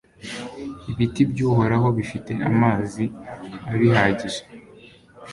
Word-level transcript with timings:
ibiti 0.91 1.21
by'uhoraho 1.31 1.87
bifite 1.97 2.31
amazi 2.49 3.03
abihagije 3.71 4.41